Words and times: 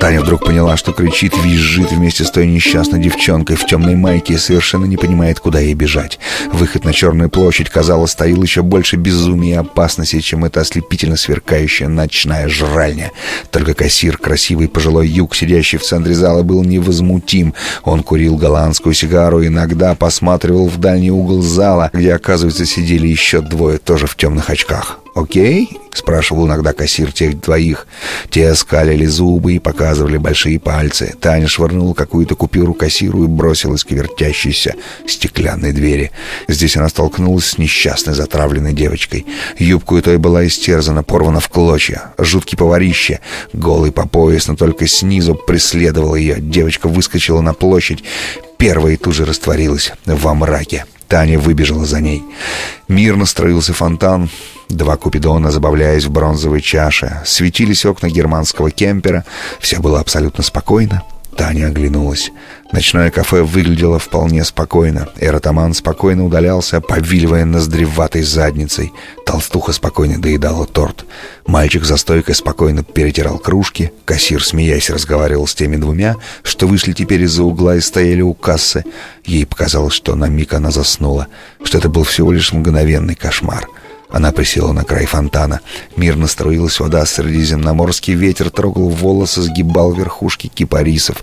Таня 0.00 0.20
вдруг 0.20 0.44
поняла, 0.44 0.76
что 0.76 0.92
кричит, 0.92 1.34
визжит 1.42 1.90
вместе 1.90 2.24
с 2.24 2.30
той 2.30 2.46
несчастной 2.46 3.00
девчонкой 3.00 3.56
в 3.56 3.66
темной 3.66 3.96
майке 3.96 4.34
и 4.34 4.38
совершенно 4.38 4.84
не 4.84 4.96
понимает, 4.96 5.40
куда 5.40 5.58
ей 5.58 5.74
бежать. 5.74 6.20
Выход 6.52 6.84
на 6.84 6.92
Черную 6.92 7.30
площадь, 7.30 7.68
казалось, 7.68 8.12
стоил 8.12 8.40
еще 8.42 8.62
больше 8.62 8.96
безумия 8.96 9.54
и 9.54 9.58
опасности, 9.58 10.20
чем 10.20 10.44
эта 10.44 10.60
ослепительно 10.60 11.16
сверкающая 11.16 11.88
ночная 11.88 12.48
жральня. 12.48 13.10
Только 13.50 13.74
кассир, 13.74 14.18
красивый 14.18 14.68
пожилой 14.68 15.08
юг, 15.08 15.34
сидящий 15.34 15.78
в 15.78 15.82
центре 15.82 16.14
зала, 16.14 16.42
был 16.42 16.62
невозмутим. 16.62 17.54
Он 17.82 18.04
курил 18.04 18.36
голландскую 18.36 18.94
сигару 18.94 19.42
и 19.42 19.48
иногда 19.48 19.96
посматривал 19.96 20.68
в 20.68 20.78
дальний 20.78 21.10
угол 21.10 21.42
зала, 21.42 21.90
где, 21.92 22.14
оказывается, 22.14 22.66
сидели 22.66 23.08
еще 23.08 23.40
двое, 23.40 23.78
тоже 23.78 24.06
в 24.06 24.16
темных 24.16 24.48
очках. 24.48 25.00
«Окей?»— 25.18 25.80
спрашивал 25.92 26.46
иногда 26.46 26.72
кассир 26.72 27.10
тех 27.10 27.40
двоих. 27.40 27.88
Те 28.30 28.54
скалили 28.54 29.04
зубы 29.06 29.54
и 29.54 29.58
показывали 29.58 30.16
большие 30.16 30.60
пальцы. 30.60 31.14
Таня 31.20 31.48
швырнула 31.48 31.92
какую-то 31.92 32.36
купюру 32.36 32.72
кассиру 32.72 33.24
и 33.24 33.26
бросилась 33.26 33.82
к 33.82 33.90
вертящейся 33.90 34.76
стеклянной 35.08 35.72
двери. 35.72 36.12
Здесь 36.46 36.76
она 36.76 36.88
столкнулась 36.88 37.46
с 37.46 37.58
несчастной 37.58 38.14
затравленной 38.14 38.72
девочкой. 38.72 39.26
Юбка 39.58 39.94
у 39.94 40.00
той 40.00 40.18
была 40.18 40.46
истерзана, 40.46 41.02
порвана 41.02 41.40
в 41.40 41.48
клочья. 41.48 42.14
Жуткий 42.16 42.56
поварище, 42.56 43.18
голый 43.52 43.90
по 43.90 44.06
пояс, 44.06 44.46
но 44.46 44.54
только 44.54 44.86
снизу 44.86 45.34
преследовал 45.34 46.14
ее. 46.14 46.36
Девочка 46.38 46.86
выскочила 46.88 47.40
на 47.40 47.54
площадь, 47.54 48.04
первая 48.56 48.94
и 48.94 48.96
тут 48.96 49.14
же 49.14 49.24
растворилась 49.24 49.92
во 50.06 50.34
мраке. 50.34 50.86
Таня 51.08 51.40
выбежала 51.40 51.86
за 51.86 52.00
ней. 52.00 52.22
Мирно 52.86 53.26
строился 53.26 53.72
фонтан. 53.72 54.30
Два 54.68 54.96
купидона, 54.96 55.50
забавляясь 55.50 56.04
в 56.04 56.10
бронзовой 56.10 56.60
чаше. 56.60 57.22
Светились 57.24 57.86
окна 57.86 58.08
германского 58.08 58.70
кемпера. 58.70 59.24
Все 59.60 59.78
было 59.80 60.00
абсолютно 60.00 60.42
спокойно. 60.42 61.02
Таня 61.38 61.68
оглянулась. 61.68 62.32
Ночное 62.72 63.10
кафе 63.10 63.42
выглядело 63.42 64.00
вполне 64.00 64.44
спокойно. 64.44 65.08
Эротаман 65.20 65.72
спокойно 65.72 66.26
удалялся, 66.26 66.80
повиливая 66.80 67.44
ноздреватой 67.44 68.22
задницей. 68.22 68.92
Толстуха 69.24 69.72
спокойно 69.72 70.20
доедала 70.20 70.66
торт. 70.66 71.06
Мальчик 71.46 71.84
за 71.84 71.96
стойкой 71.96 72.34
спокойно 72.34 72.82
перетирал 72.82 73.38
кружки. 73.38 73.92
Кассир, 74.04 74.44
смеясь, 74.44 74.90
разговаривал 74.90 75.46
с 75.46 75.54
теми 75.54 75.76
двумя, 75.76 76.16
что 76.42 76.66
вышли 76.66 76.92
теперь 76.92 77.22
из-за 77.22 77.44
угла 77.44 77.76
и 77.76 77.80
стояли 77.80 78.20
у 78.20 78.34
кассы. 78.34 78.84
Ей 79.24 79.46
показалось, 79.46 79.94
что 79.94 80.16
на 80.16 80.24
миг 80.24 80.54
она 80.54 80.72
заснула, 80.72 81.28
что 81.62 81.78
это 81.78 81.88
был 81.88 82.02
всего 82.02 82.32
лишь 82.32 82.52
мгновенный 82.52 83.14
кошмар. 83.14 83.68
Она 84.10 84.32
присела 84.32 84.72
на 84.72 84.84
край 84.84 85.06
фонтана. 85.06 85.60
Мирно 85.96 86.26
струилась 86.26 86.80
вода, 86.80 87.04
средиземноморский 87.04 88.14
ветер 88.14 88.50
трогал 88.50 88.88
волосы, 88.88 89.42
сгибал 89.42 89.92
верхушки 89.92 90.48
кипарисов, 90.48 91.22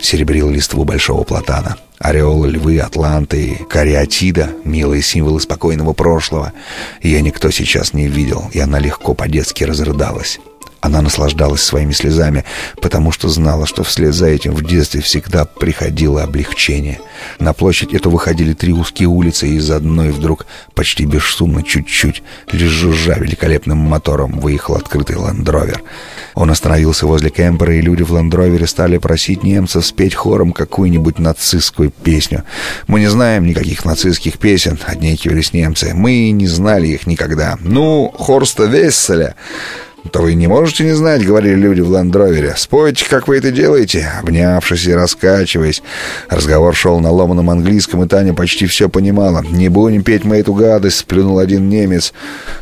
серебрил 0.00 0.50
листву 0.50 0.84
большого 0.84 1.24
платана. 1.24 1.76
Ореолы, 1.98 2.50
львы, 2.50 2.78
атланты, 2.78 3.60
кариатида— 3.70 4.50
милые 4.64 5.02
символы 5.02 5.40
спокойного 5.40 5.92
прошлого. 5.92 6.52
Ее 7.00 7.22
никто 7.22 7.50
сейчас 7.50 7.94
не 7.94 8.08
видел, 8.08 8.50
и 8.52 8.58
она 8.58 8.78
легко 8.78 9.14
по-детски 9.14 9.64
разрыдалась. 9.64 10.38
Она 10.80 11.02
наслаждалась 11.02 11.62
своими 11.62 11.92
слезами, 11.92 12.44
потому 12.80 13.10
что 13.10 13.28
знала, 13.28 13.66
что 13.66 13.82
вслед 13.82 14.14
за 14.14 14.26
этим 14.26 14.54
в 14.54 14.64
детстве 14.64 15.00
всегда 15.00 15.44
приходило 15.44 16.22
облегчение. 16.22 17.00
На 17.38 17.52
площадь 17.52 17.94
эту 17.94 18.10
выходили 18.10 18.52
три 18.52 18.72
узкие 18.72 19.08
улицы, 19.08 19.48
и 19.48 19.56
из 19.56 19.70
одной 19.70 20.10
вдруг 20.10 20.46
почти 20.74 21.06
бесшумно, 21.06 21.62
чуть-чуть, 21.62 22.22
лишь 22.52 22.70
жужжа 22.70 23.14
великолепным 23.14 23.78
мотором, 23.78 24.38
выехал 24.38 24.74
открытый 24.76 25.16
ландровер. 25.16 25.82
Он 26.34 26.50
остановился 26.50 27.06
возле 27.06 27.30
кемпера, 27.30 27.74
и 27.74 27.80
люди 27.80 28.02
в 28.02 28.12
ландровере 28.12 28.66
стали 28.66 28.98
просить 28.98 29.42
немцев 29.42 29.86
спеть 29.86 30.14
хором 30.14 30.52
какую-нибудь 30.52 31.18
нацистскую 31.18 31.90
песню. 31.90 32.44
Мы 32.86 33.00
не 33.00 33.08
знаем 33.08 33.46
никаких 33.46 33.84
нацистских 33.84 34.38
песен, 34.38 34.78
отнекивались 34.84 35.54
немцы. 35.54 35.92
Мы 35.94 36.30
не 36.30 36.46
знали 36.46 36.88
их 36.88 37.06
никогда. 37.06 37.56
Ну, 37.60 38.12
Хорста 38.16 38.64
Весселя 38.64 39.34
то 40.10 40.20
вы 40.20 40.34
не 40.34 40.46
можете 40.46 40.84
не 40.84 40.92
знать, 40.92 41.24
говорили 41.24 41.54
люди 41.54 41.80
в 41.80 41.90
ландровере. 41.90 42.54
Спойте, 42.56 43.04
как 43.08 43.28
вы 43.28 43.38
это 43.38 43.50
делаете, 43.50 44.10
обнявшись 44.20 44.86
и 44.86 44.94
раскачиваясь. 44.94 45.82
Разговор 46.28 46.74
шел 46.74 47.00
на 47.00 47.10
ломаном 47.10 47.50
английском, 47.50 48.02
и 48.02 48.08
Таня 48.08 48.34
почти 48.34 48.66
все 48.66 48.88
понимала. 48.88 49.42
«Не 49.42 49.68
будем 49.68 50.02
петь 50.02 50.24
мы 50.24 50.36
эту 50.36 50.54
гадость»,— 50.54 50.98
сплюнул 50.98 51.38
один 51.38 51.68
немец. 51.68 52.12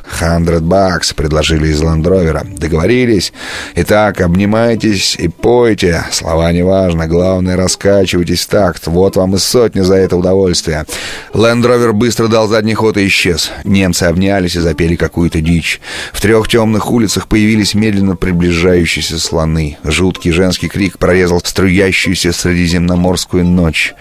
«Хандред 0.07 0.63
бакс»,— 0.63 1.13
предложили 1.15 1.69
из 1.69 1.81
ландровера. 1.81 2.45
Договорились. 2.45 3.33
Итак, 3.75 4.21
обнимайтесь 4.21 5.17
и 5.17 5.29
пойте. 5.29 6.05
Слова 6.13 6.53
не 6.53 6.63
важно, 6.63 7.07
главное, 7.07 7.57
раскачивайтесь 7.57 8.45
в 8.45 8.49
такт. 8.49 8.87
Вот 8.87 9.17
вам 9.17 9.35
и 9.35 9.39
сотня 9.39 9.83
за 9.83 9.95
это 9.95 10.17
удовольствие. 10.17 10.85
Ландровер 11.33 11.93
быстро 11.93 12.29
дал 12.29 12.49
задний 12.49 12.75
ход 12.75 12.97
и 12.97 13.07
исчез. 13.07 13.51
Немцы 13.65 14.05
обнялись 14.05 14.57
и 14.57 14.61
запели 14.61 14.97
какую-то 14.97 15.41
дичь. 15.41 15.81
В 16.13 16.21
трех 16.21 16.49
темных 16.49 16.91
улицах 16.91 17.27
появились 17.27 17.75
медленно 17.75 18.15
приближающиеся 18.15 19.19
слоны. 19.19 19.79
Жуткий 19.85 20.33
женский 20.33 20.69
крик 20.69 20.99
прорезал 20.99 21.41
струящуюся 21.41 22.33
средиземноморскую 22.33 23.45
ночь. 23.45 23.95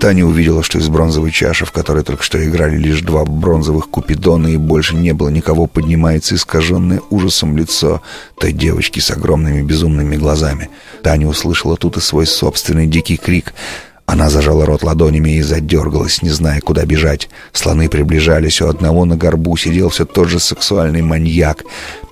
Таня 0.00 0.26
увидела, 0.26 0.62
что 0.62 0.78
из 0.78 0.88
бронзовой 0.88 1.30
чаши, 1.30 1.64
в 1.64 1.72
которой 1.72 2.04
только 2.04 2.22
что 2.22 2.42
играли 2.44 2.76
лишь 2.76 3.00
два 3.00 3.24
бронзовых 3.24 3.88
купидона 3.88 4.48
и 4.48 4.56
больше 4.56 4.94
не 4.94 5.12
было 5.12 5.30
никого, 5.30 5.66
поднимается 5.66 6.34
искаженное 6.34 7.00
ужасом 7.10 7.56
лицо 7.56 8.02
той 8.38 8.52
девочки 8.52 9.00
с 9.00 9.10
огромными 9.10 9.62
безумными 9.62 10.16
глазами. 10.16 10.68
Таня 11.02 11.26
услышала 11.26 11.76
тут 11.76 11.96
и 11.96 12.00
свой 12.00 12.26
собственный 12.26 12.86
дикий 12.86 13.16
крик— 13.16 13.54
она 14.06 14.30
зажала 14.30 14.64
рот 14.64 14.84
ладонями 14.84 15.30
и 15.30 15.42
задергалась, 15.42 16.22
не 16.22 16.30
зная, 16.30 16.60
куда 16.60 16.84
бежать. 16.84 17.28
Слоны 17.52 17.88
приближались, 17.88 18.62
у 18.62 18.68
одного 18.68 19.04
на 19.04 19.16
горбу 19.16 19.56
сидел 19.56 19.88
все 19.88 20.04
тот 20.04 20.28
же 20.28 20.38
сексуальный 20.38 21.02
маньяк. 21.02 21.64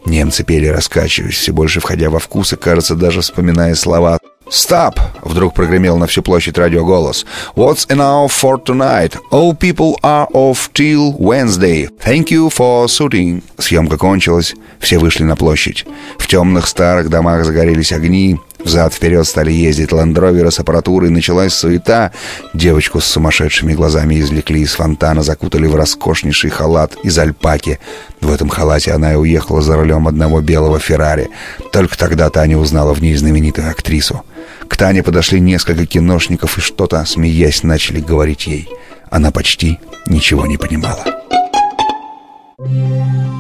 Немцы 0.05 0.43
пели, 0.43 0.67
раскачиваясь, 0.67 1.37
все 1.37 1.53
больше 1.53 1.81
входя 1.81 2.11
во 2.11 2.19
вкус 2.19 2.53
и, 2.53 2.57
кажется, 2.57 2.97
даже 2.97 3.21
вспоминая 3.21 3.77
слова 3.77 4.19
«Stop!»— 4.51 4.99
вдруг 5.23 5.55
прогремел 5.55 5.97
на 5.97 6.07
всю 6.07 6.23
площадь 6.23 6.59
радиоголос. 6.59 7.25
«What's 7.57 7.89
enough 7.89 8.29
for 8.29 8.63
tonight? 8.63 9.17
All 9.31 9.57
people 9.57 9.95
are 10.03 10.29
off 10.33 10.71
till 10.73 11.17
Wednesday. 11.19 11.89
Thank 12.05 12.27
you 12.27 12.51
for 12.51 12.87
shooting!» 12.87 13.43
Съемка 13.59 13.97
кончилась, 13.97 14.55
все 14.81 14.99
вышли 14.99 15.25
на 15.25 15.37
площадь. 15.37 15.87
В 16.19 16.27
темных 16.27 16.67
старых 16.67 17.09
домах 17.09 17.45
загорелись 17.45 17.93
огни, 17.93 18.39
Взад-вперед 18.65 19.27
стали 19.27 19.53
ездить 19.53 19.93
ландроверы 19.93 20.51
с 20.51 20.59
аппаратурой, 20.59 21.11
началась 21.11 21.53
суета. 21.53 22.13
Девочку 22.55 23.01
с 23.01 23.05
сумасшедшими 23.05 23.75
глазами 23.75 24.19
извлекли 24.19 24.63
из 24.63 24.73
фонтана, 24.73 25.23
закутали 25.23 25.67
в 25.67 25.75
роскошнейший 25.75 26.51
халат 26.51 26.97
из 27.03 27.19
альпаки. 27.19 27.79
В 28.21 28.33
этом 28.33 28.49
халате 28.49 28.93
она 28.93 29.13
и 29.13 29.17
уехала 29.17 29.61
за 29.61 29.77
рулем 29.77 30.09
одного 30.09 30.41
белого 30.41 30.79
Феррари. 30.79 31.29
Только 31.73 31.99
тогда 31.99 32.31
Таня 32.31 32.57
узнала 32.57 32.95
в 32.95 33.03
ней 33.03 33.15
знаменитую 33.15 33.71
актрису. 33.71 34.25
К 34.67 34.77
Тане 34.77 35.03
подошли 35.03 35.41
несколько 35.41 35.85
киношников 35.85 36.57
и 36.57 36.63
что-то, 36.63 37.05
смеясь, 37.05 37.63
начали 37.63 38.01
говорить 38.01 38.47
ей. 38.47 38.69
Она 39.11 39.31
почти 39.31 39.79
ничего 40.07 40.47
не 40.47 40.57
понимала. 40.57 41.05